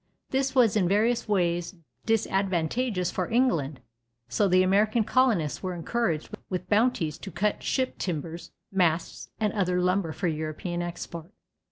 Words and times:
This 0.31 0.55
was 0.55 0.75
in 0.75 0.87
various 0.87 1.27
ways 1.27 1.75
disadvantageous 2.07 3.11
for 3.11 3.29
England, 3.29 3.81
so 4.27 4.47
the 4.47 4.63
American 4.63 5.03
colonists 5.03 5.61
were 5.61 5.75
encouraged 5.75 6.31
with 6.49 6.67
bounties 6.67 7.19
to 7.19 7.29
cut 7.29 7.61
ship 7.61 7.99
timbers, 7.99 8.51
masts 8.71 9.29
and 9.39 9.53
other 9.53 9.79
lumber 9.79 10.11
for 10.11 10.27
European 10.27 10.81
export. 10.81 11.29